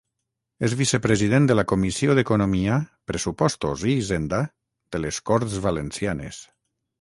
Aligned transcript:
És 0.67 0.73
vicepresident 0.77 1.43
de 1.51 1.57
la 1.59 1.65
Comissió 1.71 2.15
d'Economia, 2.19 2.77
Pressupostos 3.11 3.85
i 3.91 3.95
Hisenda 3.99 4.41
de 4.97 5.03
les 5.05 5.21
Corts 5.31 5.61
Valencianes. 5.69 6.43